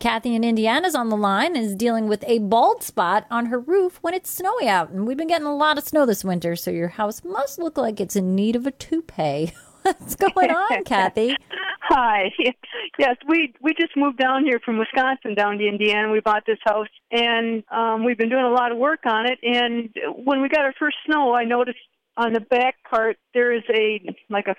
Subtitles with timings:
[0.00, 3.98] Kathy in Indiana's on the line is dealing with a bald spot on her roof
[4.00, 4.90] when it's snowy out.
[4.90, 7.76] And we've been getting a lot of snow this winter, so your house must look
[7.76, 9.52] like it's in need of a toupee.
[9.82, 11.36] What's going on, Kathy?
[11.82, 12.30] Hi.
[12.98, 16.10] Yes, we we just moved down here from Wisconsin down to Indiana.
[16.10, 19.38] We bought this house, and um, we've been doing a lot of work on it.
[19.40, 19.94] And
[20.24, 21.78] when we got our first snow, I noticed
[22.16, 24.56] on the back part there is a like a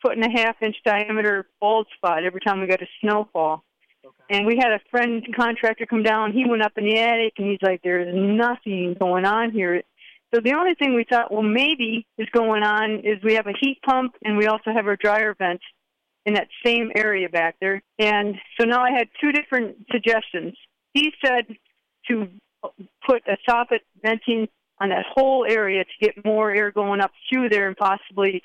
[0.00, 3.64] foot and a half inch diameter bald spot every time we got a snowfall.
[4.28, 6.32] And we had a friend contractor come down.
[6.32, 9.82] He went up in the attic, and he's like, "There's nothing going on here."
[10.34, 13.54] So the only thing we thought, well, maybe is going on is we have a
[13.60, 15.60] heat pump, and we also have our dryer vent
[16.24, 17.80] in that same area back there.
[17.98, 20.54] And so now I had two different suggestions.
[20.92, 21.46] He said
[22.08, 22.28] to
[23.06, 24.48] put a soffit venting
[24.80, 28.42] on that whole area to get more air going up through there, and possibly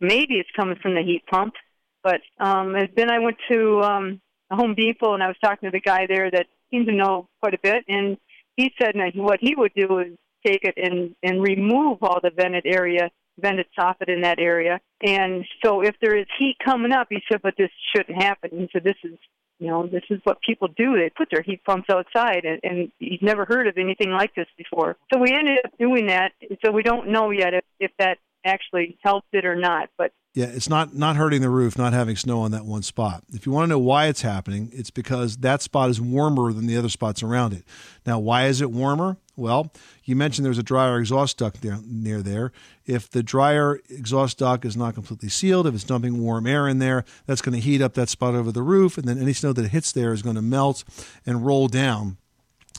[0.00, 1.54] maybe it's coming from the heat pump.
[2.02, 5.72] But um, and then I went to um, Home Depot, and I was talking to
[5.72, 8.16] the guy there that seemed to know quite a bit, and
[8.56, 10.12] he said that what he would do is
[10.46, 14.80] take it and and remove all the vented area, vented soffit in that area.
[15.02, 18.50] And so if there is heat coming up, he said, but this shouldn't happen.
[18.52, 19.18] He said, this is
[19.60, 20.96] you know, this is what people do.
[20.96, 24.48] They put their heat pumps outside, and, and he's never heard of anything like this
[24.58, 24.96] before.
[25.12, 26.32] So we ended up doing that.
[26.64, 29.88] So we don't know yet if, if that actually helped it or not.
[29.96, 33.22] But yeah, it's not not hurting the roof, not having snow on that one spot.
[33.32, 36.66] If you want to know why it's happening, it's because that spot is warmer than
[36.66, 37.64] the other spots around it.
[38.04, 39.16] Now, why is it warmer?
[39.36, 39.72] Well,
[40.04, 42.52] you mentioned there's a dryer exhaust duct there, near there.
[42.84, 46.78] If the dryer exhaust duct is not completely sealed, if it's dumping warm air in
[46.78, 49.52] there, that's going to heat up that spot over the roof, and then any snow
[49.52, 50.84] that hits there is going to melt
[51.26, 52.18] and roll down.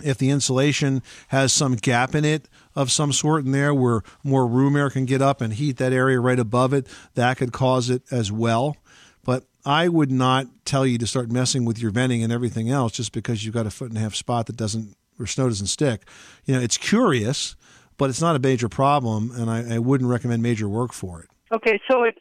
[0.04, 4.46] If the insulation has some gap in it, of some sort in there where more
[4.46, 6.88] room air can get up and heat that area right above it.
[7.14, 8.76] That could cause it as well.
[9.23, 12.92] But I would not tell you to start messing with your venting and everything else
[12.92, 15.68] just because you've got a foot and a half spot that doesn't or snow doesn't
[15.68, 16.02] stick.
[16.46, 17.56] You know, it's curious,
[17.98, 21.30] but it's not a major problem, and I, I wouldn't recommend major work for it.
[21.54, 22.17] Okay, so it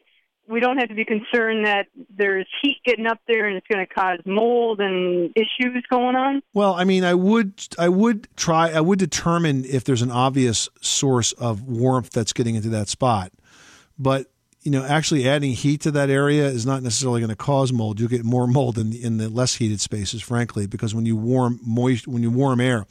[0.47, 3.85] we don't have to be concerned that there's heat getting up there and it's going
[3.85, 6.41] to cause mold and issues going on.
[6.53, 10.69] Well, I mean, I would I would try I would determine if there's an obvious
[10.81, 13.31] source of warmth that's getting into that spot.
[13.97, 14.27] But
[14.65, 17.99] you know, actually adding heat to that area is not necessarily going to cause mold.
[17.99, 21.15] You'll get more mold in the, in the less heated spaces, frankly, because when you
[21.15, 22.87] warm moist when you warm air,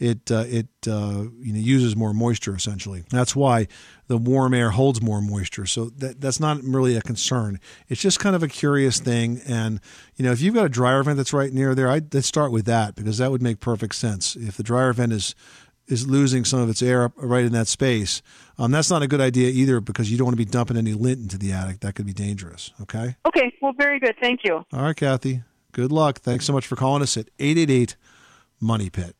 [0.00, 3.04] it uh, it uh, you know uses more moisture essentially.
[3.08, 3.68] That's why
[4.08, 5.64] the warm air holds more moisture.
[5.64, 7.60] So that that's not really a concern.
[7.88, 9.40] It's just kind of a curious thing.
[9.46, 9.80] And
[10.16, 12.50] you know, if you've got a dryer vent that's right near there, I'd, I'd start
[12.50, 14.34] with that because that would make perfect sense.
[14.34, 15.36] If the dryer vent is
[15.88, 18.22] is losing some of its air right in that space.
[18.58, 20.94] Um, that's not a good idea either because you don't want to be dumping any
[20.94, 21.80] lint into the attic.
[21.80, 22.70] That could be dangerous.
[22.82, 23.16] Okay.
[23.26, 23.52] Okay.
[23.60, 24.14] Well, very good.
[24.20, 24.64] Thank you.
[24.72, 25.42] All right, Kathy.
[25.72, 26.20] Good luck.
[26.20, 27.96] Thanks so much for calling us at 888
[28.60, 29.16] Money Pit.